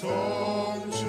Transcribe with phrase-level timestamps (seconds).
[0.00, 1.04] 다시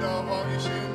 [0.00, 0.91] 한번 고백합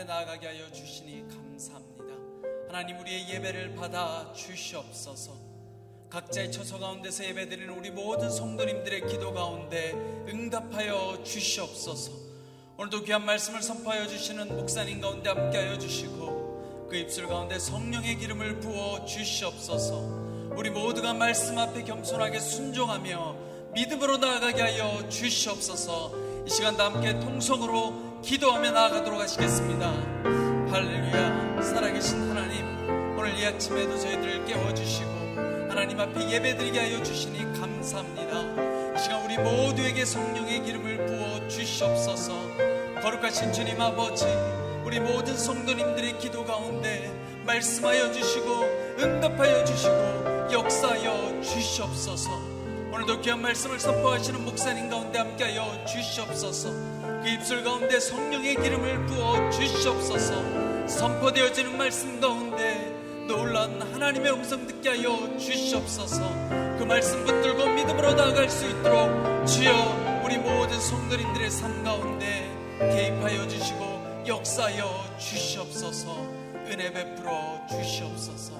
[0.00, 2.14] 앞에 나아가게 하여 주시니 감사합니다.
[2.68, 5.32] 하나님 우리의 예배를 받아 주시옵소서.
[6.08, 9.92] 각자의 처소 가운데서 예배드리는 우리 모든 성도님들의 기도 가운데
[10.28, 12.12] 응답하여 주시옵소서.
[12.78, 19.04] 오늘도 귀한 말씀을 선포하여 주시는 목사님 가운데 함께하여 주시고 그 입술 가운데 성령의 기름을 부어
[19.04, 20.50] 주시옵소서.
[20.56, 26.12] 우리 모두가 말씀 앞에 겸손하게 순종하며 믿음으로 나아가게 하여 주시옵소서.
[26.50, 29.88] 이 시간도 함께 통성으로 기도하며 나아가도록 하시겠습니다.
[30.68, 31.62] 할렐루야.
[31.62, 32.66] 살아계신 하나님,
[33.16, 35.10] 오늘 이 아침에도 저희들을 깨워주시고,
[35.68, 38.96] 하나님 앞에 예배드리게 하여 주시니 감사합니다.
[38.96, 42.34] 이 시간 우리 모두에게 성령의 기름을 부어 주시옵소서,
[43.00, 44.26] 거룩하신 주님 아버지,
[44.84, 47.12] 우리 모든 성도님들의 기도 가운데
[47.46, 48.64] 말씀하여 주시고,
[48.98, 52.49] 응답하여 주시고, 역사하여 주시옵소서,
[53.00, 56.70] 오늘도 귀한 말씀을 선포하시는 목사님 가운데 함께하여 주시옵소서.
[57.22, 60.86] 그 입술 가운데 성령의 기름을 부어 주시옵소서.
[60.86, 62.94] 선포되어지는 말씀 가운데
[63.26, 66.20] 놀란 하나님의 음성 듣게 하여 주시옵소서.
[66.78, 72.50] 그 말씀 붙들고 믿음으로 나아갈 수 있도록 주여 우리 모든 성도님들의 삶 가운데
[72.80, 76.18] 개입하여 주시고 역사하여 주시옵소서.
[76.66, 78.52] 은혜 베풀어 주시옵소서.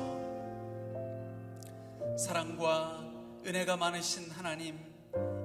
[2.17, 3.00] 사랑과
[3.47, 4.79] 은혜가 많으신 하나님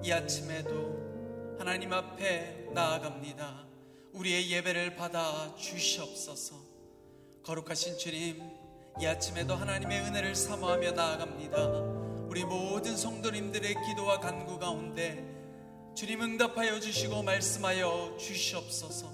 [0.03, 3.65] 이 아침에도 하나님 앞에 나아갑니다
[4.13, 6.55] 우리의 예배를 받아 주시옵소서
[7.43, 8.41] 거룩하신 주님
[9.01, 11.67] 이 아침에도 하나님의 은혜를 사모하며 나아갑니다
[12.27, 15.35] 우리 모든 성도님들의 기도와 간구 가운데
[15.95, 19.09] 주님 응답하여 주시고 말씀하여 주시옵소서.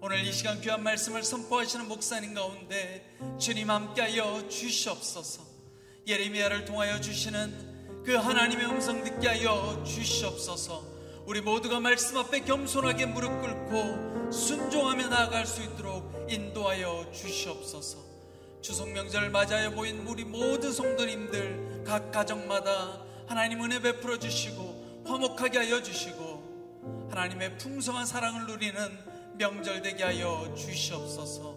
[0.00, 3.04] 오늘 이 시간 귀한 말씀을 선포하시는 목사님 가운데
[3.38, 5.44] 주님 함께하여 주시옵소서.
[6.06, 7.69] 예레미야를 통하여 주시는
[8.04, 10.82] 그 하나님의 음성 듣게 하여 주시옵소서.
[11.26, 17.98] 우리 모두가 말씀 앞에 겸손하게 무릎 꿇고 순종하며 나아갈 수 있도록 인도하여 주시옵소서.
[18.62, 25.82] 추석 명절을 맞아야 보인 우리 모든 성도님들 각 가정마다 하나님 은혜 베풀어 주시고 화목하게 하여
[25.82, 31.54] 주시고 하나님의 풍성한 사랑을 누리는 명절 되게 하여 주시옵소서.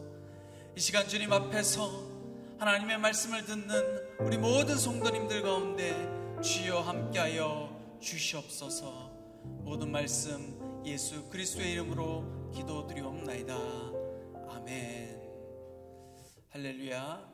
[0.75, 2.13] 이 시간 주님 앞에서
[2.59, 9.09] 하나님의 말씀을 듣는 우리 모든 성도님들 가운데 주여 함께하여 주시옵소서.
[9.63, 13.55] 모든 말씀 예수 그리스도의 이름으로 기도드리옵나이다.
[14.49, 15.21] 아멘.
[16.49, 17.31] 할렐루야.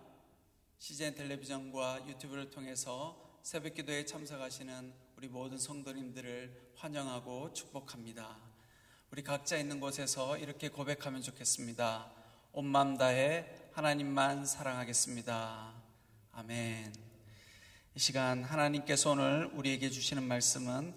[0.77, 8.37] CGN 텔레비전과 유튜브를 통해서 새벽 기도에 참석하시는 우리 모든 성도님들을 환영하고 축복합니다.
[9.11, 12.11] 우리 각자 있는 곳에서 이렇게 고백하면 좋겠습니다.
[12.51, 15.73] 온 맘 다해 하나님만 사랑하겠습니다.
[16.33, 17.08] 아멘.
[17.95, 20.93] 이 시간 하나님께서 오늘 우리에게 주시는 말씀은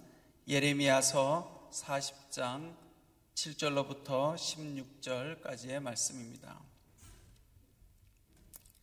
[0.47, 2.77] 예레미야서 40장
[3.35, 6.61] 7절로부터 16절까지의 말씀입니다.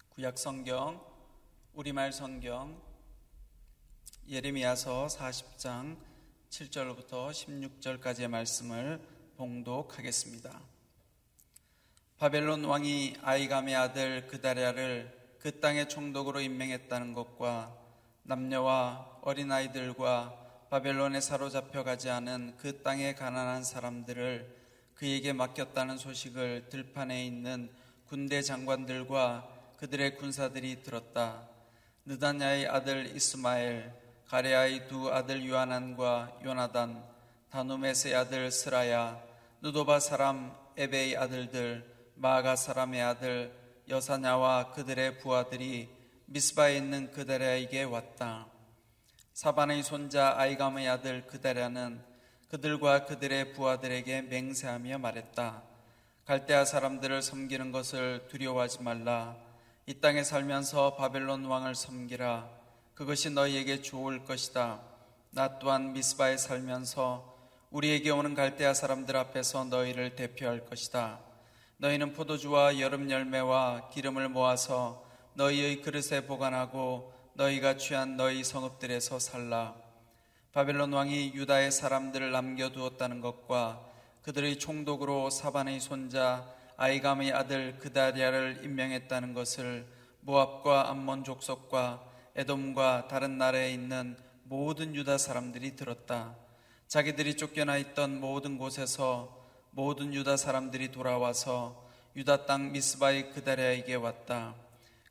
[0.09, 0.99] 구약 성경,
[1.75, 2.81] 우리말 성경
[4.27, 5.95] 예레미야서 40장
[6.49, 8.99] 7절부터 16절까지의 말씀을
[9.37, 10.59] 봉독하겠습니다.
[12.17, 17.78] 바벨론 왕이 아이감의 아들 그다랴를 그 땅의 총독으로 임명했다는 것과
[18.29, 24.55] 남녀와 어린아이들과 바벨론에 사로잡혀 가지 않은 그 땅의 가난한 사람들을
[24.93, 27.71] 그에게 맡겼다는 소식을 들판에 있는
[28.07, 31.41] 군대 장관들과 그들의 군사들이 들었다.
[32.05, 33.91] 느다냐의 아들 이스마엘
[34.27, 37.03] 가레아의 두 아들 유아난과 요나단,
[37.49, 39.19] 다누메스의 아들 스라야,
[39.61, 41.83] 누도바 사람 에베의 아들들,
[42.13, 43.51] 마가 사람의 아들
[43.89, 45.98] 여사냐와 그들의 부하들이
[46.31, 48.45] 미스바에 있는 그다랴에게 왔다.
[49.33, 52.03] 사반의 손자 아이감의 아들 그다랴는
[52.49, 55.63] 그들과 그들의 부하들에게 맹세하며 말했다.
[56.25, 59.37] 갈대아 사람들을 섬기는 것을 두려워하지 말라.
[59.87, 62.47] 이 땅에 살면서 바벨론 왕을 섬기라.
[62.93, 64.83] 그것이 너희에게 좋을 것이다.
[65.31, 67.39] 나 또한 미스바에 살면서
[67.71, 71.21] 우리에게 오는 갈대아 사람들 앞에서 너희를 대표할 것이다.
[71.77, 79.75] 너희는 포도주와 여름 열매와 기름을 모아서 너희의 그릇에 보관하고 너희가 취한 너희 성읍들에서 살라.
[80.51, 83.85] 바벨론 왕이 유다의 사람들을 남겨두었다는 것과
[84.23, 86.45] 그들의 총독으로 사반의 손자
[86.77, 89.85] 아이감의 아들 그다리아를 임명했다는 것을
[90.21, 92.03] 모압과 암몬 족속과
[92.35, 96.35] 에돔과 다른 나라에 있는 모든 유다 사람들이 들었다.
[96.87, 104.55] 자기들이 쫓겨나 있던 모든 곳에서 모든 유다 사람들이 돌아와서 유다 땅 미스바의 그다리아에게 왔다.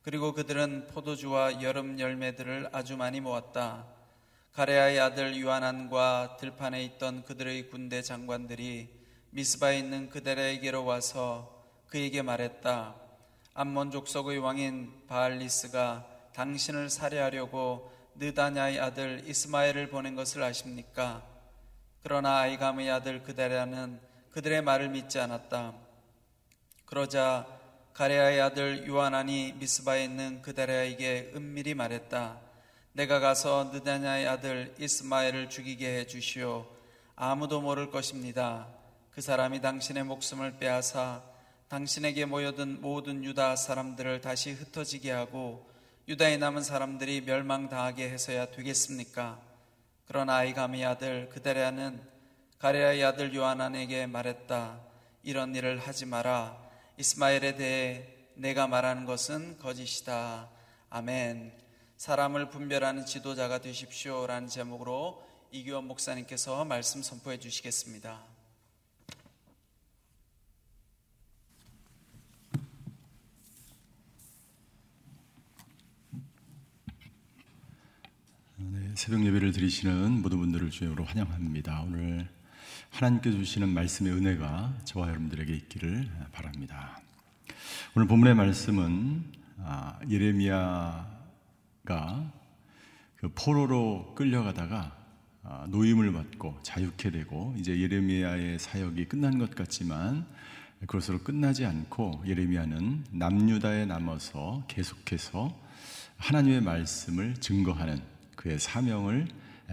[0.01, 3.85] 그리고 그들은 포도주와 여름 열매들을 아주 많이 모았다.
[4.53, 8.89] 가레아의 아들 유아난과 들판에 있던 그들의 군대 장관들이
[9.31, 12.95] 미스바에 있는 그다리아에게로 와서 그에게 말했다.
[13.53, 21.23] 암몬 족속의 왕인 바알리스가 당신을 살해하려고 느다냐의 아들 이스마엘을 보낸 것을 아십니까?
[22.01, 23.99] 그러나 아이감의 아들 그다랴는
[24.31, 25.73] 그들의 말을 믿지 않았다.
[26.85, 27.58] 그러자
[27.93, 32.39] 가레아의 아들 요하난이 미스바에 있는 그다랴에게 은밀히 말했다.
[32.93, 36.65] 내가 가서 느다냐의 아들 이스마엘을 죽이게 해 주시오.
[37.15, 38.67] 아무도 모를 것입니다.
[39.11, 41.21] 그 사람이 당신의 목숨을 빼앗아
[41.67, 45.69] 당신에게 모여든 모든 유다 사람들을 다시 흩어지게 하고
[46.07, 49.39] 유다에 남은 사람들이 멸망당하게 해서야 되겠습니까?
[50.07, 52.01] 그러나 아이감의 아들 그다랴는
[52.57, 54.79] 가레아의 아들 요하난에게 말했다.
[55.23, 56.68] 이런 일을 하지 마라.
[56.99, 60.49] 이스마엘에 대해 내가 말하는 것은 거짓이다.
[60.89, 61.53] 아멘.
[61.95, 68.21] 사람을 분별하는 지도자가 되십시오 라는 제목으로 이규원 목사님께서 말씀 선포해 주시겠습니다.
[78.57, 81.81] 네, 새벽 예배를 드리시는 모든 분들을 주님으로 환영합니다.
[81.81, 82.38] 오늘
[82.89, 86.99] 하나님께 주시는 말씀의 은혜가 저와 여러분들에게 있기를 바랍니다.
[87.95, 89.23] 오늘 본문의 말씀은
[89.59, 91.07] 아, 예레미야가
[93.15, 94.97] 그 포로로 끌려가다가
[95.43, 100.25] 아, 노임을 받고 자유케 되고 이제 예레미야의 사역이 끝난 것 같지만
[100.81, 105.57] 그것으로 끝나지 않고 예레미야는 남유다에 남아서 계속해서
[106.17, 108.01] 하나님의 말씀을 증거하는
[108.35, 109.27] 그의 사명을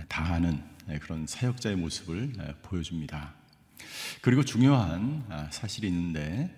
[0.09, 3.35] 다하는 그런 사역자의 모습을 보여줍니다.
[4.21, 6.55] 그리고 중요한 아, 사실이 있는데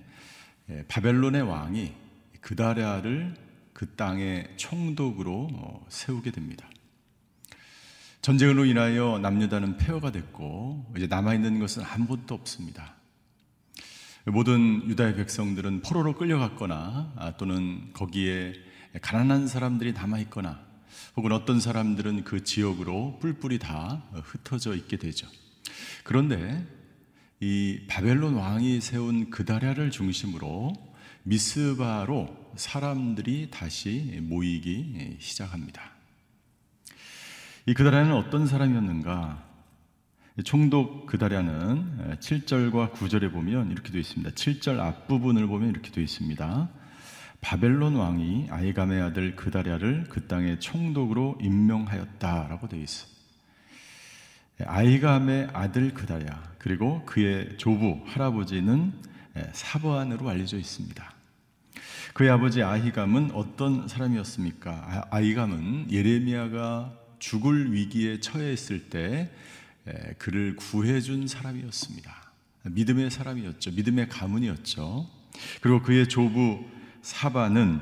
[0.88, 1.94] 바벨론의 왕이
[2.40, 3.34] 그다랴를
[3.72, 6.68] 그 땅의 총독으로 어, 세우게 됩니다.
[8.22, 12.96] 전쟁으로 인하여 남유다는 폐허가 됐고 이제 남아 있는 것은 아무것도 없습니다.
[14.26, 18.52] 모든 유다의 백성들은 포로로 끌려갔거나 아, 또는 거기에
[19.00, 20.67] 가난한 사람들이 남아 있거나
[21.16, 25.26] 혹은 어떤 사람들은 그 지역으로 뿔뿔이 다 흩어져 있게 되죠.
[26.04, 26.66] 그런데
[27.40, 30.74] 이 바벨론 왕이 세운 그다랴를 중심으로
[31.22, 35.92] 미스바로 사람들이 다시 모이기 시작합니다.
[37.66, 39.46] 이 그다랴는 어떤 사람이었는가?
[40.44, 44.30] 총독 그다랴는 7절과 9절에 보면 이렇게 되어 있습니다.
[44.30, 46.70] 7절 앞부분을 보면 이렇게 되어 있습니다.
[47.40, 53.06] 바벨론 왕이 아이감의 아들 그다랴를 그 땅의 총독으로 임명하였다라고 되어 있어.
[54.64, 58.92] 아이감의 아들 그다랴 그리고 그의 조부 할아버지는
[59.52, 61.14] 사보안으로 알려져 있습니다.
[62.12, 64.70] 그의 아버지 아히감은 어떤 사람이었습니까?
[64.70, 69.30] 아, 아이감은 예레미야가 죽을 위기에 처해 있을 때
[70.18, 72.32] 그를 구해준 사람이었습니다.
[72.64, 73.70] 믿음의 사람이었죠.
[73.70, 75.08] 믿음의 가문이었죠.
[75.60, 76.64] 그리고 그의 조부
[77.02, 77.80] 사바는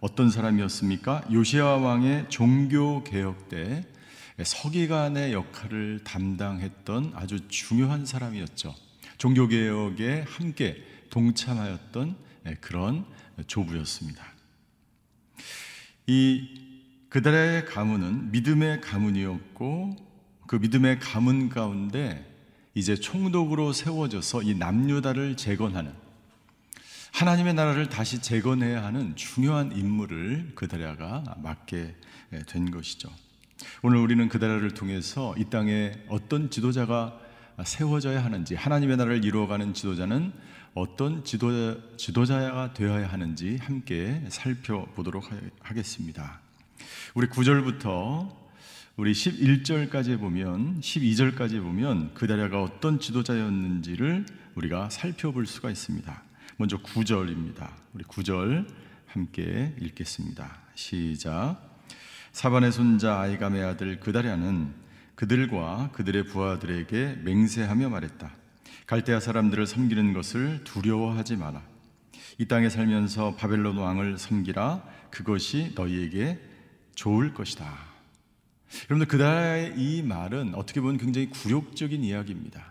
[0.00, 1.24] 어떤 사람이었습니까?
[1.32, 3.84] 요시아 왕의 종교 개혁 때
[4.42, 8.74] 서기관의 역할을 담당했던 아주 중요한 사람이었죠.
[9.18, 12.16] 종교 개혁에 함께 동참하였던
[12.60, 13.04] 그런
[13.46, 14.24] 조부였습니다.
[16.06, 16.48] 이
[17.10, 19.96] 그들의 가문은 믿음의 가문이었고
[20.46, 22.26] 그 믿음의 가문 가운데
[22.74, 25.92] 이제 총독으로 세워져서 이 남유다를 재건하는
[27.12, 31.96] 하나님의 나라를 다시 재건해야 하는 중요한 임무를 그다랴가 맡게
[32.46, 33.10] 된 것이죠.
[33.82, 37.18] 오늘 우리는 그다랴를 통해서 이 땅에 어떤 지도자가
[37.64, 40.32] 세워져야 하는지 하나님의 나라를 이루어가는 지도자는
[40.74, 45.28] 어떤 지도자, 지도자가 되어야 하는지 함께 살펴보도록
[45.60, 46.40] 하겠습니다.
[47.14, 48.40] 우리 9절부터
[48.96, 56.29] 우리 11절까지 보면 12절까지 보면 그다랴가 어떤 지도자였는지를 우리가 살펴볼 수가 있습니다.
[56.60, 57.70] 먼저 9절입니다.
[57.94, 58.66] 우리 9절
[59.06, 60.58] 함께 읽겠습니다.
[60.74, 61.56] 시작.
[62.32, 64.74] 사반의 손자 아이감의 아들 그다랴는
[65.14, 68.30] 그들과 그들의 부하들에게 맹세하며 말했다.
[68.86, 71.62] 갈대아 사람들을 섬기는 것을 두려워하지 마라.
[72.36, 74.84] 이 땅에 살면서 바벨론 왕을 섬기라.
[75.10, 76.38] 그것이 너희에게
[76.94, 77.74] 좋을 것이다.
[78.90, 82.69] 여러분들 그다의 이 말은 어떻게 보면 굉장히 굴욕적인 이야기입니다.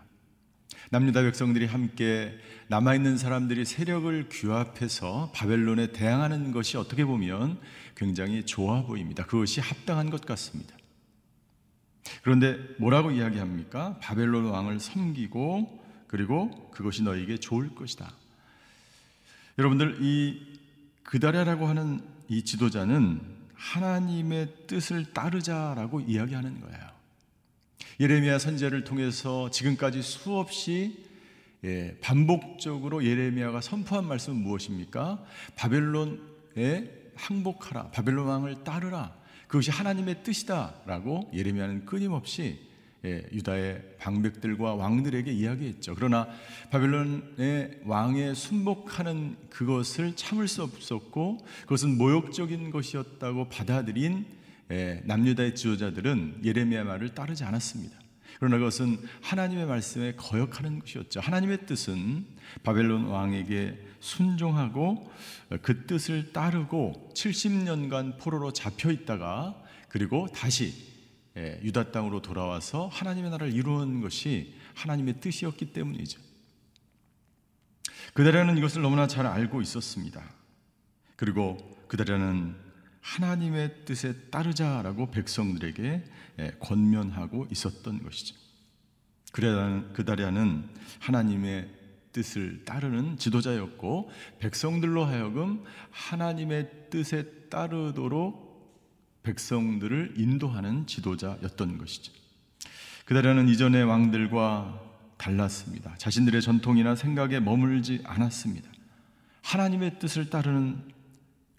[0.92, 7.60] 남유다 백성들이 함께 남아 있는 사람들이 세력을 규합해서 바벨론에 대항하는 것이 어떻게 보면
[7.94, 9.24] 굉장히 좋아 보입니다.
[9.24, 10.74] 그것이 합당한 것 같습니다.
[12.22, 13.98] 그런데 뭐라고 이야기합니까?
[14.00, 18.12] 바벨론 왕을 섬기고 그리고 그것이 너에게 좋을 것이다.
[19.58, 20.58] 여러분들 이
[21.04, 23.20] 그다랴라고 하는 이 지도자는
[23.54, 26.99] 하나님의 뜻을 따르자라고 이야기하는 거예요.
[28.00, 31.04] 예레미야 선제를 통해서 지금까지 수없이
[31.64, 35.22] 예, 반복적으로 예레미야가 선포한 말씀은 무엇입니까?
[35.54, 37.90] 바벨론에 항복하라.
[37.90, 39.14] 바벨론 왕을 따르라.
[39.46, 42.70] 그것이 하나님의 뜻이다라고 예레미야는 끊임없이
[43.04, 45.94] 예, 유다의 방백들과 왕들에게 이야기했죠.
[45.94, 46.26] 그러나
[46.70, 54.39] 바벨론의 왕에 순복하는 그것을 참을 수 없었고 그것은 모욕적인 것이었다고 받아들인 예,
[55.04, 57.98] 남유다의 지도자들은 예레미야 말을 따르지 않았습니다.
[58.38, 61.20] 그러나 그것은 하나님의 말씀에 거역하는 것이었죠.
[61.20, 62.24] 하나님의 뜻은
[62.62, 65.12] 바벨론 왕에게 순종하고
[65.62, 70.88] 그 뜻을 따르고 70년간 포로로 잡혀 있다가 그리고 다시
[71.36, 76.20] 예, 유다 땅으로 돌아와서 하나님의 나라를 이루는 것이 하나님의 뜻이었기 때문이죠.
[78.14, 80.22] 그들은 이것을 너무나 잘 알고 있었습니다.
[81.16, 82.69] 그리고 그들은
[83.00, 86.04] 하나님의 뜻에 따르자라고 백성들에게
[86.38, 88.36] 예, 권면하고 있었던 것이죠.
[89.32, 91.70] 그다리아는 하나님의
[92.12, 98.50] 뜻을 따르는 지도자였고 백성들로 하여금 하나님의 뜻에 따르도록
[99.22, 102.12] 백성들을 인도하는 지도자였던 것이죠.
[103.04, 104.80] 그다리아는 이전의 왕들과
[105.16, 105.94] 달랐습니다.
[105.98, 108.70] 자신들의 전통이나 생각에 머물지 않았습니다.
[109.42, 110.82] 하나님의 뜻을 따르는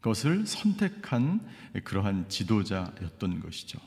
[0.01, 1.41] 것을 선택한
[1.83, 3.79] 그러한 지도자였던 것이죠.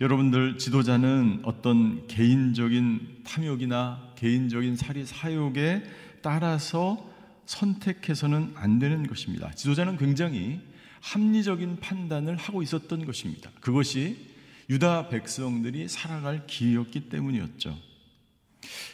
[0.00, 5.84] 여러분들 지도자는 어떤 개인적인 탐욕이나 개인적인 사리 사욕에
[6.22, 7.08] 따라서
[7.46, 9.50] 선택해서는 안 되는 것입니다.
[9.52, 10.60] 지도자는 굉장히
[11.00, 13.50] 합리적인 판단을 하고 있었던 것입니다.
[13.60, 14.30] 그것이
[14.70, 17.76] 유다 백성들이 살아갈 길이었기 때문이었죠.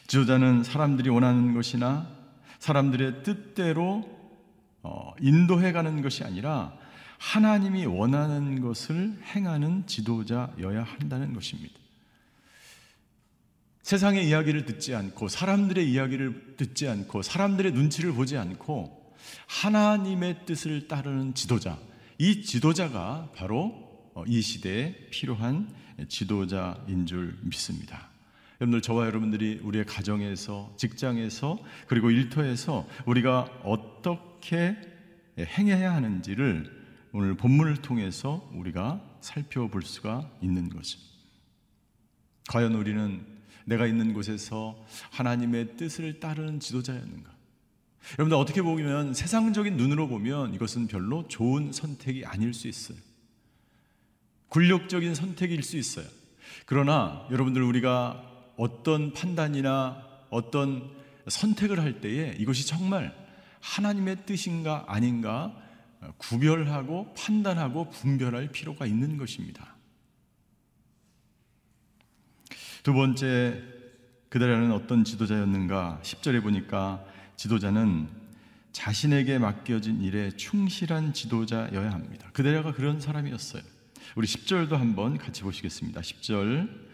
[0.07, 2.09] 지도자는 사람들이 원하는 것이나
[2.59, 4.17] 사람들의 뜻대로
[4.82, 6.73] 어, 인도해 가는 것이 아니라
[7.18, 11.75] 하나님이 원하는 것을 행하는 지도자여야 한다는 것입니다.
[13.82, 19.14] 세상의 이야기를 듣지 않고 사람들의 이야기를 듣지 않고 사람들의 눈치를 보지 않고
[19.46, 21.79] 하나님의 뜻을 따르는 지도자.
[22.18, 25.74] 이 지도자가 바로 어, 이 시대에 필요한
[26.09, 28.08] 지도자인 줄 믿습니다.
[28.61, 34.77] 여러분들 저와 여러분들이 우리의 가정에서 직장에서 그리고 일터에서 우리가 어떻게
[35.38, 36.79] 행해야 하는지를
[37.12, 40.99] 오늘 본문을 통해서 우리가 살펴볼 수가 있는 거죠.
[42.49, 43.25] 과연 우리는
[43.64, 47.31] 내가 있는 곳에서 하나님의 뜻을 따르는 지도자였는가?
[48.18, 52.99] 여러분들 어떻게 보면 세상적인 눈으로 보면 이것은 별로 좋은 선택이 아닐 수 있어요.
[54.49, 56.07] 굴욕적인 선택일 수 있어요.
[56.64, 58.27] 그러나 여러분들 우리가
[58.59, 60.90] 어떤 판단이나 어떤
[61.29, 63.14] 선택을 할 때에 이것이 정말
[63.61, 65.55] 하나님의 뜻인가 아닌가
[66.16, 69.75] 구별하고 판단하고 분별할 필요가 있는 것입니다.
[72.83, 73.62] 두 번째,
[74.29, 76.01] 그들에는 어떤 지도자였는가?
[76.03, 77.05] 10절에 보니까
[77.37, 78.09] 지도자는
[78.73, 82.29] 자신에게 맡겨진 일에 충실한 지도자여야 합니다.
[82.33, 83.62] 그대가 그런 사람이었어요.
[84.16, 86.01] 우리 10절도 한번 같이 보시겠습니다.
[86.01, 86.88] 10절.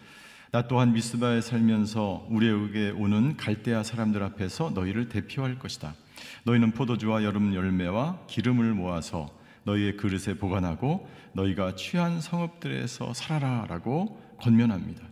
[0.55, 5.97] 나 또한 미스바에 살면서 우리에게 오는 갈대아 사람들 앞에서 너희를 대표할 것이다.
[6.45, 15.03] 너희는 포도주와 여름 열매와 기름을 모아서 너희의 그릇에 보관하고 너희가 취한 성읍들에서 살아라라고 권면합니다.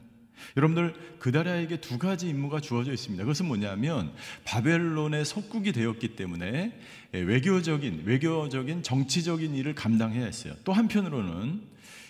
[0.56, 3.24] 여러분들 그다라에게 두 가지 임무가 주어져 있습니다.
[3.24, 4.12] 그것은 뭐냐면
[4.44, 6.78] 바벨론의 속국이 되었기 때문에
[7.14, 10.54] 외교적인 외교적인 정치적인 일을 감당해야 했어요.
[10.62, 11.62] 또 한편으로는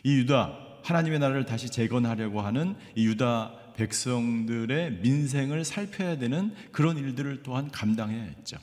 [0.05, 7.43] 이 유다 하나님의 나라를 다시 재건하려고 하는 이 유다 백성들의 민생을 살펴야 되는 그런 일들을
[7.43, 8.59] 또한 감당해야 했죠.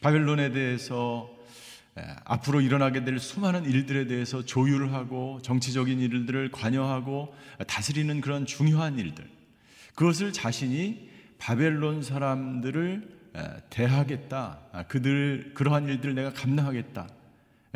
[0.00, 1.30] 바벨론에 대해서
[2.24, 7.34] 앞으로 일어나게 될 수많은 일들에 대해서 조율하고 정치적인 일들을 관여하고
[7.66, 9.28] 다스리는 그런 중요한 일들.
[9.94, 13.16] 그것을 자신이 바벨론 사람들을
[13.70, 14.60] 대하겠다.
[14.72, 17.08] 아, 그들 그러한 일들을 내가 감당하겠다.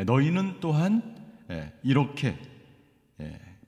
[0.07, 1.17] 너희는 또한
[1.83, 2.39] 이렇게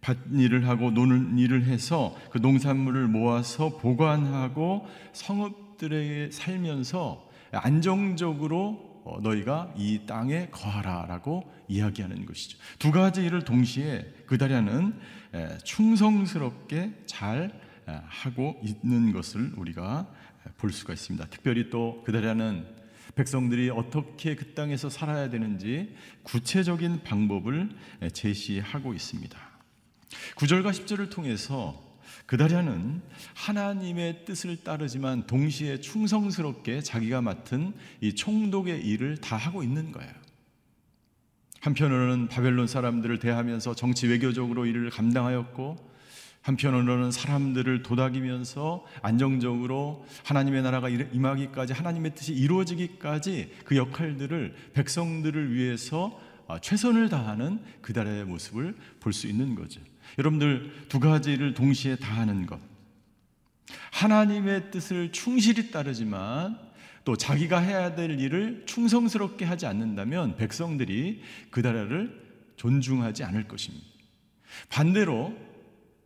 [0.02, 10.02] 밭일을 하고 노는 일을 해서 그 농산물을 모아서 보관하고 성읍들에 살면서 안정적으로 어, 너희가 이
[10.06, 12.58] 땅에 거하라라고 이야기하는 것이죠.
[12.78, 14.94] 두 가지 일을 동시에 그다리아는
[15.64, 17.52] 충성스럽게 잘
[18.06, 20.06] 하고 있는 것을 우리가
[20.56, 21.26] 볼 수가 있습니다.
[21.30, 22.64] 특별히 또 그다리아는
[23.14, 27.70] 백성들이 어떻게 그 땅에서 살아야 되는지 구체적인 방법을
[28.12, 29.51] 제시하고 있습니다.
[30.36, 31.92] 9절과 10절을 통해서
[32.26, 33.02] 그다리아는
[33.34, 40.10] 하나님의 뜻을 따르지만 동시에 충성스럽게 자기가 맡은 이 총독의 일을 다 하고 있는 거예요.
[41.60, 45.92] 한편으로는 바벨론 사람들을 대하면서 정치 외교적으로 일을 감당하였고
[46.42, 56.58] 한편으로는 사람들을 도닥이면서 안정적으로 하나님의 나라가 임하기까지 하나님의 뜻이 이루어지기까지 그 역할들을 백성들을 위해서 아,
[56.58, 59.80] 최선을 다하는 그달의 모습을 볼 수 있는 거죠.
[60.18, 62.60] 여러분들 두 가지를 동시에 다 하는 것.
[63.92, 66.58] 하나님의 뜻을 충실히 따르지만
[67.04, 72.20] 또 자기가 해야 될 일을 충성스럽게 하지 않는다면 백성들이 그 나라를
[72.56, 73.86] 존중하지 않을 것입니다.
[74.68, 75.34] 반대로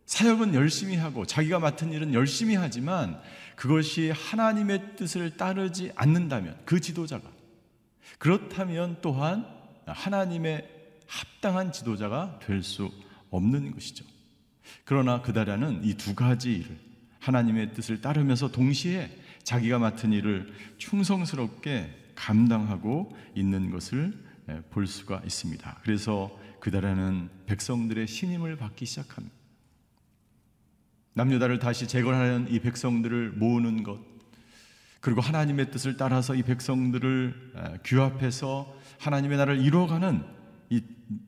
[0.06, 3.20] 사역은 열심히 하고 자기가 맡은 일은 열심히 하지만
[3.56, 7.28] 그것이 하나님의 뜻을 따르지 않는다면 그 지도자가
[8.18, 9.46] 그렇다면 또한
[9.84, 10.68] 하나님의
[11.06, 12.90] 합당한 지도자가 될 수
[13.30, 14.04] 없는 것이죠.
[14.84, 16.78] 그러나 그다라는 이 두 가지 일을
[17.20, 19.10] 하나님의 뜻을 따르면서 동시에
[19.42, 24.12] 자기가 맡은 일을 충성스럽게 감당하고 있는 것을
[24.48, 25.80] 예, 볼 수가 있습니다.
[25.82, 29.34] 그래서 그달에는 백성들의 신임을 받기 시작합니다.
[31.14, 33.98] 남유다를 다시 재건하는 이 백성들을 모으는 것,
[35.00, 40.22] 그리고 하나님의 뜻을 따라서 이 백성들을 규합해서 하나님의 나라를 이루어가는
[40.70, 40.82] 이,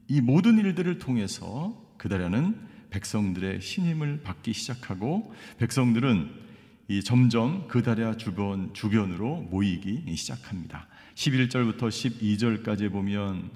[0.08, 6.48] 이 모든 일들을 통해서 그달에는 백성들의 신임을 받기 시작하고 백성들은
[6.88, 10.88] 이 점점 그다랴 주변 주변으로 모이기 시작합니다.
[11.14, 13.50] 11절부터 12절까지 보면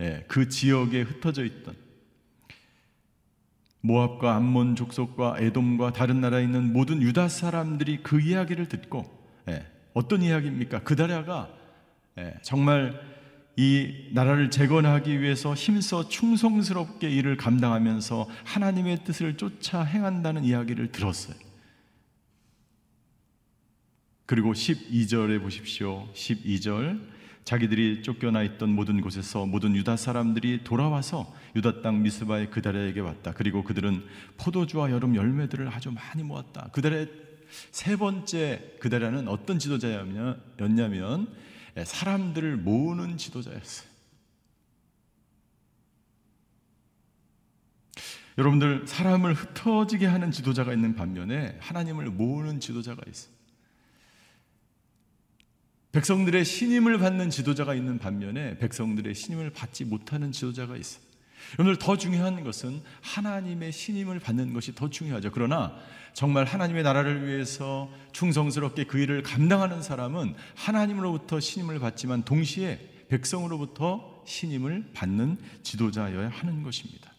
[0.00, 1.74] 예, 그 지역에 흩어져 있던
[3.80, 9.04] 모압과 암몬 족속과 에돔과 다른 나라에 있는 모든 유다 사람들이 그 이야기를 듣고
[9.48, 10.84] 예, 어떤 이야기입니까?
[10.84, 11.50] 그다랴가
[12.18, 13.15] 예, 정말
[13.56, 21.36] 이 나라를 재건하기 위해서 힘써 충성스럽게 일을 감당하면서 하나님의 뜻을 쫓아 행한다는 이야기를 들었어요.
[24.26, 26.06] 그리고 12절에 보십시오.
[26.12, 27.16] 12절.
[27.44, 33.32] 자기들이 쫓겨나 있던 모든 곳에서 모든 유다 사람들이 돌아와서 유다 땅 미스바의 그달에게 왔다.
[33.32, 34.04] 그리고 그들은
[34.36, 36.70] 포도주와 여름 열매들을 아주 많이 모았다.
[36.72, 37.08] 그달의
[37.70, 41.28] 세 번째 그달에는 어떤 지도자였냐면
[41.84, 43.96] 사람들을 모으는 지도자였어요.
[48.38, 53.34] 여러분들 사람을 흩어지게 하는 지도자가 있는 반면에 하나님을 모으는 지도자가 있어요.
[55.92, 61.05] 백성들의 신임을 받는 지도자가 있는 반면에 백성들의 신임을 받지 못하는 지도자가 있어요.
[61.58, 65.30] 오늘 더 중요한 것은 하나님의 신임을 받는 것이 더 중요하죠.
[65.32, 65.76] 그러나
[66.12, 74.90] 정말 하나님의 나라를 위해서 충성스럽게 그 일을 감당하는 사람은 하나님으로부터 신임을 받지만 동시에 백성으로부터 신임을
[74.94, 77.12] 받는 지도자여야 하는 것입니다.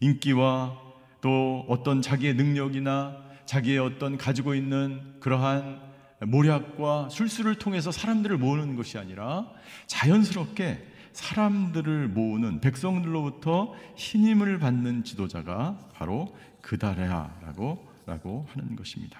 [0.00, 0.78] 인기와
[1.20, 5.80] 또 어떤 자기의 능력이나 자기의 어떤 가지고 있는 그러한
[6.20, 9.50] 모략과 술수를 통해서 사람들을 모으는 것이 아니라
[9.86, 19.18] 자연스럽게 사람들을 모으는 백성들로부터 신임을 받는 지도자가 바로 그다레아라고 라고 하는 것입니다.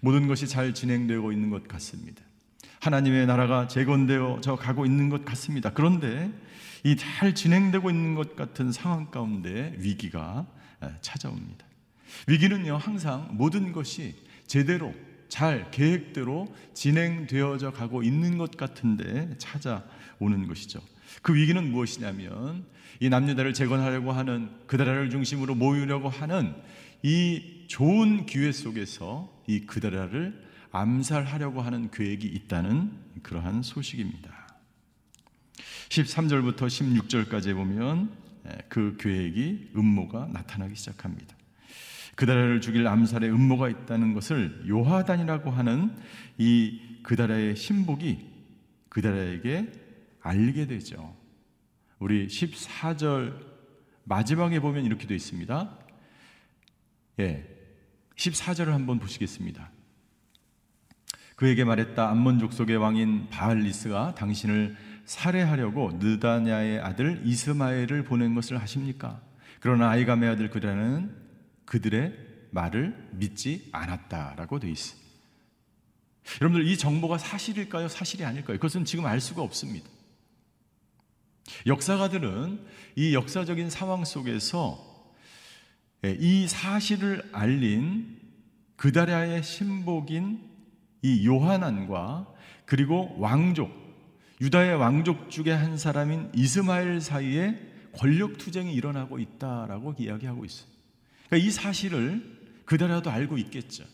[0.00, 2.22] 모든 것이 잘 진행되고 있는 것 같습니다.
[2.80, 5.70] 하나님의 나라가 재건되어 저 가고 있는 것 같습니다.
[5.72, 6.30] 그런데
[6.84, 10.46] 이 잘 진행되고 있는 것 같은 상황 가운데 위기가
[11.00, 11.66] 찾아옵니다.
[12.26, 14.14] 위기는요, 항상 모든 것이
[14.46, 14.94] 제대로
[15.28, 19.82] 잘 계획대로 진행되어져 가고 있는 것 같은데 찾아
[20.18, 20.80] 오는 것이죠.
[21.22, 22.64] 그 위기는 무엇이냐면
[23.00, 26.54] 이 남녀다를 재건하려고 하는 그다라를 중심으로 모으려고 하는
[27.02, 34.32] 이 좋은 기회 속에서 이 그다라를 암살하려고 하는 계획이 있다는 그러한 소식입니다.
[35.88, 38.10] 13절부터 16절까지 보면
[38.68, 41.36] 그 계획이 음모가 나타나기 시작합니다.
[42.16, 45.94] 그다라를 죽일 암살의 음모가 있다는 것을 요하단이라고 하는
[46.38, 48.18] 이 그다라의 신복이
[48.88, 49.83] 그다라에게
[50.24, 51.14] 알게 되죠.
[51.98, 53.38] 우리 14절
[54.04, 55.78] 마지막에 보면 이렇게 되어 있습니다.
[57.20, 57.46] 예.
[58.16, 59.70] 14절을 한번 보시겠습니다.
[61.36, 62.08] 그에게 말했다.
[62.08, 69.20] 암몬 족속의 왕인 바알리스가 당신을 살해하려고 느다냐의 아들 이스마엘을 보낸 것을 하십니까?
[69.60, 71.14] 그러나 아이감의 아들 그다라는
[71.66, 72.14] 그들의
[72.50, 75.04] 말을 믿지 않았다라고 되어 있습니다.
[76.40, 77.88] 여러분들 이 정보가 사실일까요?
[77.88, 78.56] 사실이 아닐까요?
[78.56, 79.90] 그것은 지금 알 수가 없습니다.
[81.66, 82.64] 역사가들은
[82.96, 84.78] 이 역사적인 상황 속에서
[86.04, 88.18] 이 사실을 알린
[88.76, 90.40] 그다랴의 신복인
[91.02, 92.26] 이 요하난과
[92.64, 93.70] 그리고 왕족,
[94.40, 97.58] 유다의 왕족 중에 한 사람인 이스마엘 사이에
[97.92, 100.68] 권력 투쟁이 일어나고 있다라고 이야기하고 있어요.
[101.28, 102.22] 그러니까 이 사실을
[102.64, 103.84] 그대라도 알고 있겠죠.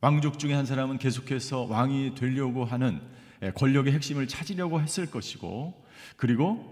[0.00, 3.00] 왕족 중에 한 사람은 계속해서 왕이 되려고 하는
[3.42, 5.84] 예, 권력의 핵심을 찾으려고 했을 것이고,
[6.16, 6.71] 그리고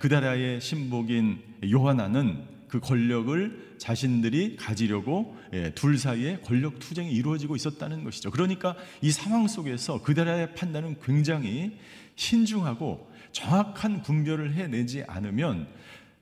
[0.00, 1.38] 그다라의 신복인
[1.70, 8.30] 요하나는 그 권력을 자신들이 가지려고 예, 둘 사이에 권력 투쟁이 이루어지고 있었다는 것이죠.
[8.30, 11.78] 그러니까 이 상황 속에서 그다라의 판단은 굉장히
[12.16, 15.68] 신중하고 정확한 분별을 해내지 않으면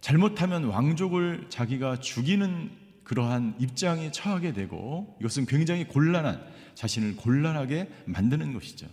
[0.01, 2.71] 잘못하면 왕족을 자기가 죽이는
[3.05, 8.87] 그러한 입장에 처하게 되고 이것은 굉장히 곤란한 자신을 곤란하게 만드는 것이죠.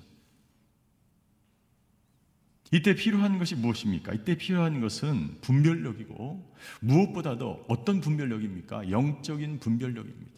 [2.74, 4.14] 이때 필요한 것이 무엇입니까?
[4.14, 8.90] 이때 필요한 것은 분별력이고 무엇보다도 어떤 분별력입니까?
[8.90, 10.32] 영적인 분별력입니다.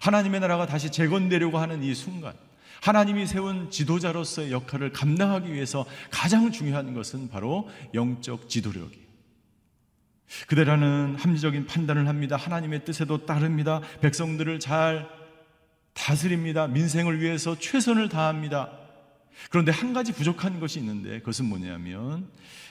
[0.00, 2.34] 하나님의 나라가 다시 재건되려고 하는 이 순간
[2.82, 9.06] 하나님이 세운 지도자로서의 역할을 감당하기 위해서 가장 중요한 것은 바로 영적 지도력이에요.
[10.48, 12.34] 그대라는 합리적인 판단을 합니다.
[12.34, 13.80] 하나님의 뜻에도 따릅니다.
[14.00, 15.08] 백성들을 잘
[15.92, 16.66] 다스립니다.
[16.66, 18.79] 민생을 위해서 최선을 다합니다.
[19.50, 22.28] 그런데 한 가지 부족한 것이 있는데 그것은 뭐냐면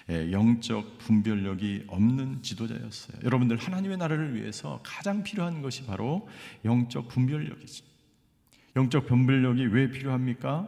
[0.09, 3.19] 예, 영적 분별력이 없는 지도자였어요.
[3.23, 6.27] 여러분들 하나님의 나라를 위해서 가장 필요한 것이 바로
[6.65, 7.83] 영적 분별력이지.
[8.75, 10.67] 영적 분별력이 왜 필요합니까?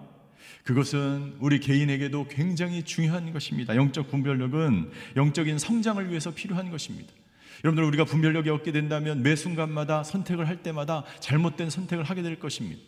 [0.64, 3.76] 그것은 우리 개인에게도 굉장히 중요한 것입니다.
[3.76, 7.12] 영적 분별력은 영적인 성장을 위해서 필요한 것입니다.
[7.64, 12.82] 여러분들 우리가 분별력이 없게 된다면 매 순간마다 선택을 할 때마다 잘못된 선택을 하게 될 것입니다.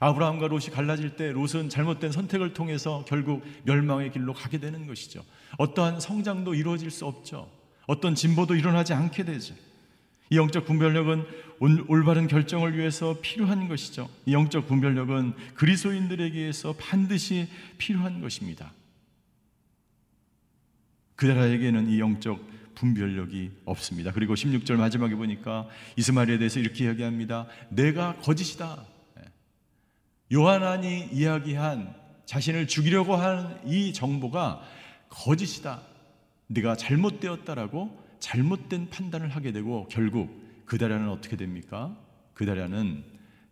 [0.00, 5.22] 아브라함과 롯이 갈라질 때 롯은 잘못된 선택을 통해서 결국 멸망의 길로 가게 되는 것이죠.
[5.58, 7.48] 어떠한 성장도 이루어질 수 없죠.
[7.86, 9.54] 어떤 진보도 일어나지 않게 되죠.
[10.30, 11.24] 이 영적 분별력은
[11.88, 14.08] 올바른 결정을 위해서 필요한 것이죠.
[14.26, 18.72] 이 영적 분별력은 그리스도인들에게서 반드시 필요한 것입니다.
[21.16, 24.12] 그들에게는 이 영적 분별력이 없습니다.
[24.12, 27.46] 그리고 16절 마지막에 보니까 이스마엘에 대해서 이렇게 이야기합니다.
[27.68, 28.86] 내가 거짓이다.
[30.30, 30.34] 예.
[30.34, 34.62] 요한안이 이야기한 자신을 죽이려고 하는 이 정보가
[35.08, 35.82] 거짓이다.
[36.46, 41.96] 네가 잘못되었다라고 잘못된 판단을 하게 되고 결국 그다라는 어떻게 됩니까?
[42.34, 43.04] 그다라는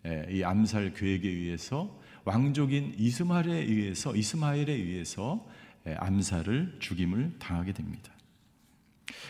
[0.07, 5.45] 예, 이 암살 계획에 의해서 왕족인 이스마엘에 의해서 이스마엘에 의해서
[5.87, 8.13] 예, 암살을 죽임을 당하게 됩니다.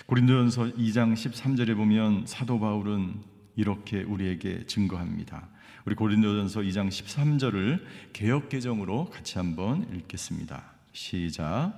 [0.06, 3.22] 고린도전서 2장 13절에 보면 사도 바울은
[3.58, 5.48] 이렇게 우리에게 증거합니다.
[5.84, 10.62] 우리 고린도전서 2장 13절을 개역 개정으로 같이 한번 읽겠습니다.
[10.92, 11.72] 시작.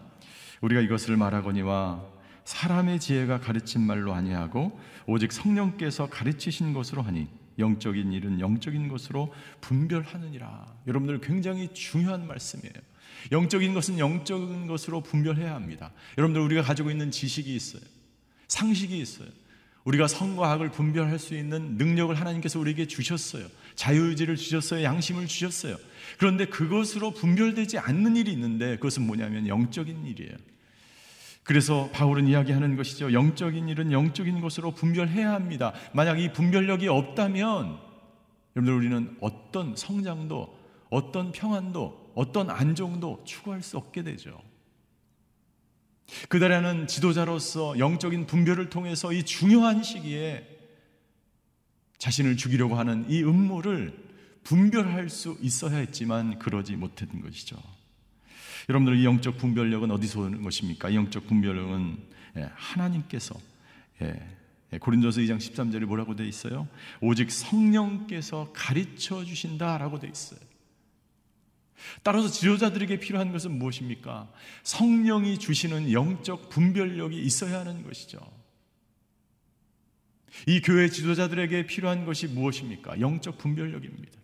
[0.60, 2.04] 우리가 이것을 말하거니와
[2.44, 10.66] 사람의 지혜가 가르친 말로 아니하고 오직 성령께서 가르치신 것으로 하니 영적인 일은 영적인 것으로 분별하느니라.
[10.86, 12.74] 여러분들 굉장히 중요한 말씀이에요.
[13.32, 15.92] 영적인 것은 영적인 것으로 분별해야 합니다.
[16.18, 17.82] 여러분들 우리가 가지고 있는 지식이 있어요.
[18.48, 19.28] 상식이 있어요.
[19.84, 23.46] 우리가 성과 악을 분별할 수 있는 능력을 하나님께서 우리에게 주셨어요.
[23.74, 24.84] 자유의지를 주셨어요.
[24.84, 25.76] 양심을 주셨어요.
[26.18, 30.32] 그런데 그것으로 분별되지 않는 일이 있는데 그것은 뭐냐면 영적인 일이에요.
[31.42, 33.12] 그래서 바울은 이야기하는 것이죠.
[33.12, 35.72] 영적인 일은 영적인 것으로 분별해야 합니다.
[35.92, 37.78] 만약 이 분별력이 없다면
[38.54, 40.58] 여러분들 우리는 어떤 성장도
[40.90, 44.38] 어떤 평안도 어떤 안정도 추구할 수 없게 되죠.
[46.28, 50.46] 그달에는 지도자로서 영적인 분별을 통해서 이 중요한 시기에
[51.98, 54.10] 자신을 죽이려고 하는 이 음모를
[54.42, 57.56] 분별할 수 있어야 했지만 그러지 못했던 것이죠.
[58.68, 60.90] 여러분들 이 영적 분별력은 어디서 오는 것입니까?
[60.90, 61.98] 이 영적 분별력은
[62.36, 63.34] 예, 하나님께서
[64.02, 64.14] 예,
[64.72, 66.68] 예, 고린도서 2장 13절에 뭐라고 되어 있어요?
[67.00, 70.40] 오직 성령께서 가르쳐 주신다라고 되어 있어요.
[72.02, 74.30] 따라서 지도자들에게 필요한 것은 무엇입니까?
[74.62, 78.18] 성령이 주시는 영적 분별력이 있어야 하는 것이죠.
[80.46, 83.00] 이 교회 지도자들에게 필요한 것이 무엇입니까?
[83.00, 84.18] 영적 분별력입니다.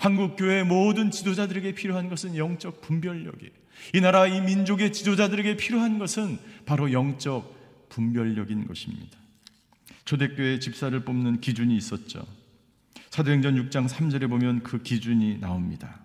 [0.00, 3.52] 한국 교회 모든 지도자들에게 필요한 것은 영적 분별력이에요.
[3.94, 9.16] 이 나라 이 민족의 지도자들에게 필요한 것은 바로 영적 분별력인 것입니다.
[10.04, 12.26] 초대교회 집사를 뽑는 기준이 있었죠.
[13.10, 16.00] 사도행전 6장 3절에 보면 그 기준이 나옵니다.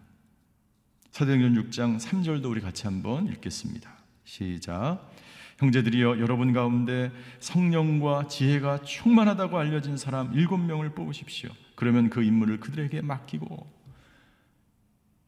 [1.14, 3.88] 사도행전 6장 3절도 우리 같이 한번 읽겠습니다.
[4.24, 5.12] 시작.
[5.60, 11.52] 형제들이여 여러분 가운데 성령과 지혜가 충만하다고 알려진 사람 일곱 명을 뽑으십시오.
[11.76, 13.72] 그러면 그 임무를 그들에게 맡기고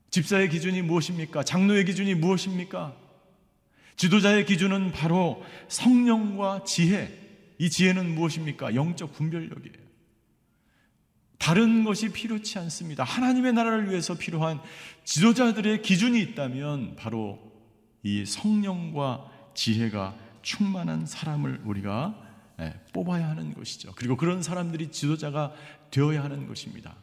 [0.10, 1.43] 집사의 기준이 무엇입니까?
[1.43, 2.95] 장로의 기준이 무엇입니까?
[3.95, 7.12] 지도자의 기준은 바로 성령과 지혜.
[7.60, 8.74] 이 지혜는 무엇입니까?
[8.74, 9.85] 영적 분별력이에요.
[11.45, 13.03] 다른 것이 필요치 않습니다.
[13.03, 14.60] 하나님의 나라를 위해서 필요한
[15.03, 17.39] 지도자들의 기준이 있다면 바로
[18.01, 22.19] 이 성령과 지혜가 충만한 사람을 우리가
[22.62, 23.91] 예, 뽑아야 하는 것이죠.
[23.95, 25.53] 그리고 그런 사람들이 지도자가
[25.91, 26.95] 되어야 하는 것입니다.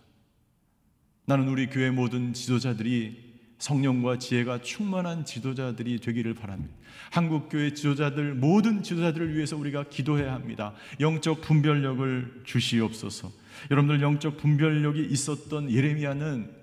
[1.24, 6.74] 나는 우리 교회 모든 지도자들이 성령과 지혜가 충만한 지도자들이 되기를 바랍니다.
[7.12, 10.74] 한국 교회 지도자들 모든 지도자들을 위해서 우리가 기도해야 합니다.
[10.98, 13.41] 영적 분별력을 주시옵소서.
[13.70, 16.62] 여러분들 영적 분별력이 있었던 예레미야는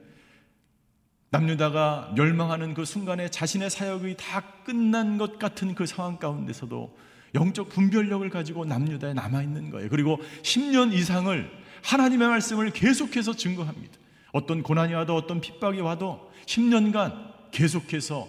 [1.32, 6.97] 남유다가 멸망하는 그 순간에 자신의 사역이 다 끝난 것 같은 그 상황 가운데서도
[7.36, 9.89] 영적 분별력을 가지고 남유다에 남아 있는 거예요.
[9.89, 11.52] 그리고 10년 이상을
[11.84, 13.93] 하나님의 말씀을 계속해서 증거합니다.
[14.32, 18.28] 어떤 고난이 와도 어떤 핍박이 와도 10년간 계속해서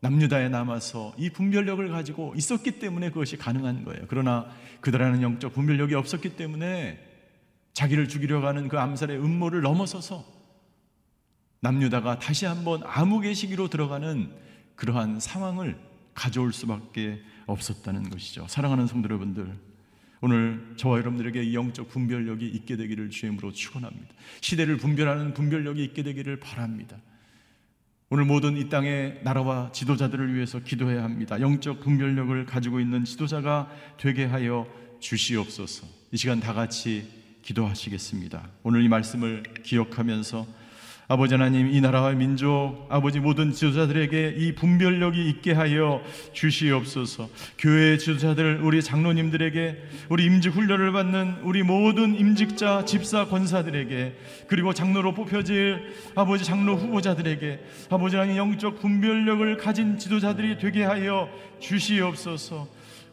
[0.00, 4.04] 남유다에 남아서 이 분별력을 가지고 있었기 때문에 그것이 가능한 거예요.
[4.08, 4.46] 그러나
[4.80, 7.05] 그들에는 영적 분별력이 없었기 때문에
[7.76, 10.24] 자기를 죽이려고 하는 그 암살의 음모를 넘어서서
[11.60, 14.32] 남유다가 다시 한번 암흑의 시기로 들어가는
[14.76, 15.78] 그러한 상황을
[16.14, 18.46] 가져올 수밖에 없었다는 것이죠.
[18.48, 19.52] 사랑하는 성도 여러분들,
[20.22, 24.14] 오늘 저와 여러분들에게 영적 분별력이 있게 되기를 주임으로 축원합니다.
[24.40, 26.96] 시대를 분별하는 분별력이 있게 되기를 바랍니다.
[28.08, 31.38] 오늘 모든 이 땅의 나라와 지도자들을 위해서 기도해야 합니다.
[31.42, 34.66] 영적 분별력을 가지고 있는 지도자가 되게 하여
[35.00, 35.86] 주시옵소서.
[36.12, 38.48] 이 시간 다 같이 기도하시겠습니다.
[38.64, 40.46] 오늘 이 말씀을 기억하면서
[41.08, 47.28] 아버지 하나님 이 나라와 민족 아버지 모든 지도자들에게 이 분별력이 있게 하여 주시옵소서.
[47.58, 54.16] 교회 지도자들 우리 장로님들에게 우리 임직 훈련을 받는 우리 모든 임직자 집사 권사들에게
[54.48, 61.28] 그리고 장로로 뽑혀질 아버지 장로 후보자들에게 아버지 하나님 영적 분별력을 가진 지도자들이 되게 하여
[61.60, 62.66] 주시옵소서.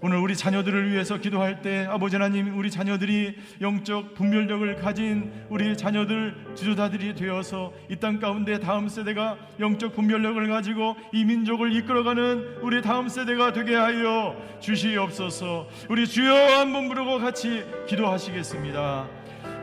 [0.06, 6.36] 오늘 우리 자녀들을 위해서 기도할 때 아버지 하나님 우리 자녀들이 영적 분별력을 가진 우리 자녀들
[6.56, 13.08] 지도자들이 되어서 이 땅 가운데 다음 세대가 영적 분별력을 가지고 이 민족을 이끌어가는 우리 다음
[13.08, 15.70] 세대가 되게 하여 주시옵소서.
[15.90, 19.08] 우리 주여 한번 부르고 같이 기도하시겠습니다.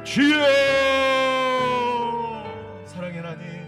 [0.05, 0.47] 주여
[2.87, 3.60] 사랑의 하나님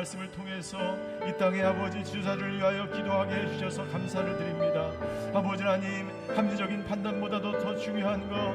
[0.00, 0.78] 말씀을 통해서
[1.26, 4.90] 이 땅의 아버지 지도자를 위하여 기도하게 해주셔서 감사를 드립니다.
[5.34, 8.54] 아버지 하나님 합리적인 판단보다도 더 중요한 것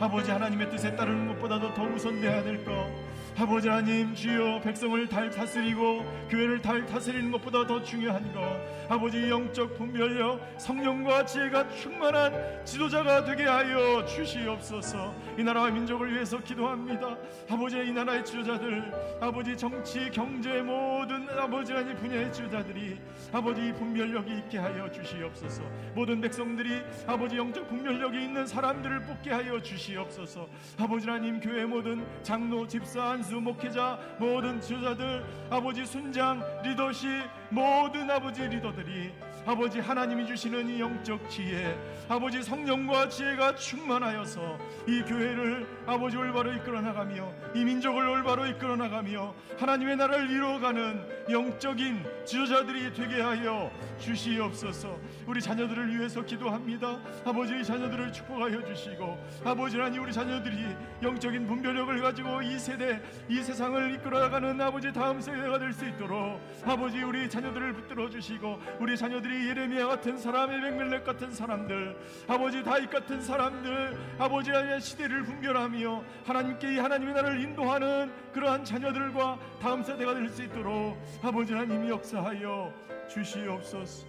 [0.00, 3.05] 아버지 하나님의 뜻에 따르는 것보다도 더 우선돼야 될 것
[3.38, 8.40] 아버지 하나님 주여 백성을 달 다스리고 교회를 달 다스리는 것보다 더 중요한 것.
[8.88, 15.14] 아버지 영적 분별력 성령과 지혜가 충만한 지도자가 되게 하여 주시옵소서.
[15.36, 17.18] 이 나라와 민족을 위해서 기도합니다.
[17.50, 22.98] 아버지 이 나라의 지도자들 아버지 정치 경제 모든 아버지 하나님 분야의 지도자들이
[23.32, 25.62] 아버지 분별력이 있게 하여 주시옵소서.
[25.94, 30.48] 모든 백성들이 아버지 영적 분별력이 있는 사람들을 뽑게 하여 주시옵소서.
[30.78, 37.08] 아버지 하나님 교회 모든 장로 집사 안수 목회자 모든 지도자들 아버지 순장 리더십
[37.50, 39.12] 모든 아버지 리더들이
[39.44, 41.76] 아버지 하나님이 주시는 이 영적 지혜
[42.08, 49.34] 아버지 성령과 지혜가 충만하여서 이 교회를 아버지 올바로 이끌어 나가며 이 민족을 올바로 이끌어 나가며
[49.58, 54.98] 하나님의 나라를 이루어가는 영적인 지도자들이 되게 하여 주시옵소서.
[55.26, 56.98] 우리 자녀들을 위해서 기도합니다.
[57.24, 63.94] 아버지 자녀들을 축복하여 주시고 아버지 하나님 우리 자녀들이 영적인 분별력을 가지고 이 세대 이 세상을
[63.94, 69.48] 이끌어 나가는 아버지 다음 세대가 될 수 있도록 아버지 우리 자녀들을 붙들어 주시고 우리 자녀들이
[69.50, 71.96] 예레미야 같은 사람 에벤멜렉 같은 사람들
[72.26, 75.75] 아버지 다윗 같은 사람들 아버지 의 시대를 분별하며
[76.24, 82.72] 하나님께 이 하나님의 나라를 인도하는 그러한 자녀들과 다음 세대가 될 수 있도록 아버지 하나님이 역사하여
[83.08, 84.06] 주시옵소서.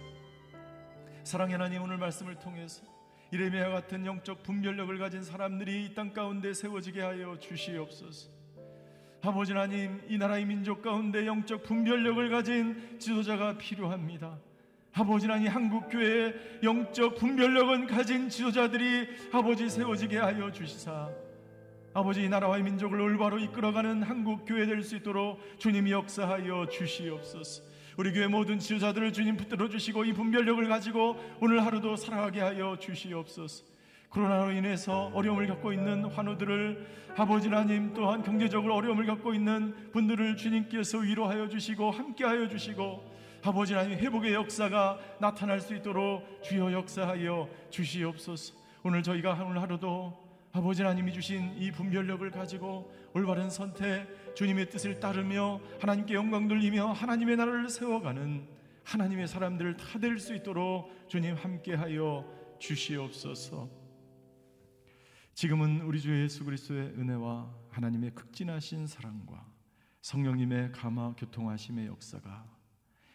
[1.24, 2.82] 사랑의 하나님 오늘 말씀을 통해서
[3.30, 8.30] 이레미야 같은 영적 분별력을 가진 사람들이 이 땅 가운데 세워지게 하여 주시옵소서.
[9.22, 14.38] 아버지 하나님 이 나라의 민족 가운데 영적 분별력을 가진 지도자가 필요합니다.
[14.94, 21.10] 아버지 하나님 한국 교회에 영적 분별력은 가진 지도자들이 아버지 세워지게 하여 주시사
[21.98, 27.64] 아버지 이 나라와 민족을 올바로 이끌어가는 한국 교회 될 수 있도록 주님이 역사하여 주시옵소서.
[27.96, 33.64] 우리 교회 모든 지도자들을 주님 붙들어 주시고 이 분별력을 가지고 오늘 하루도 살아가게 하여 주시옵소서.
[34.10, 40.98] 코로나로 인해서 어려움을 겪고 있는 환우들을 아버지 하나님 또한 경제적으로 어려움을 겪고 있는 분들을 주님께서
[40.98, 48.54] 위로하여 주시고 함께하여 주시고 아버지 하나님 회복의 역사가 나타날 수 있도록 주여 역사하여 주시옵소서.
[48.84, 55.60] 오늘 저희가 오늘 하루도 아버지 하나님이 주신 이 분별력을 가지고 올바른 선택, 주님의 뜻을 따르며
[55.80, 58.48] 하나님께 영광 돌리며 하나님의 나라를 세워가는
[58.84, 63.68] 하나님의 사람들을 다 될 수 있도록 주님 함께하여 주시옵소서.
[65.34, 69.46] 지금은 우리 주 예수 그리스도의 은혜와 하나님의 극진하신 사랑과
[70.00, 72.46] 성령님의 감화 교통하심의 역사가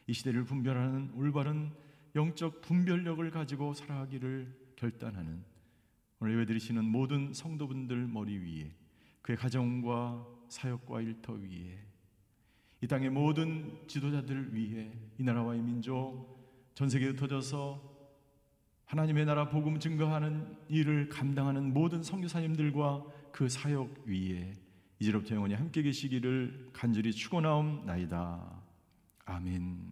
[0.08, 1.72] 이 시대를 분별하는 올바른
[2.16, 5.44] 영적 분별력을 가지고 살아가기를 결단하는
[6.24, 8.72] 오늘 예배 드리시는 모든 성도분들 머리 위에
[9.22, 11.78] 그의 가정과 사역과 일터 위에
[12.80, 16.40] 이 땅의 모든 지도자들 위에 이 나라와 이 민족
[16.76, 17.78] 전 세계에 흩어져서
[18.86, 23.04] 하나님의 나라 복음 증거하는 일을 감당하는 모든 선교사님들과
[23.34, 24.54] 그 사역 위에
[25.00, 28.64] 이제부터 영원히 함께 계시기를 간절히 축원하옵나이다.
[29.26, 29.92] 아멘.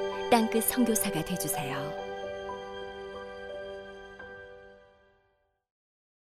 [0.31, 2.10] 땅끝 선교사가 되주세요.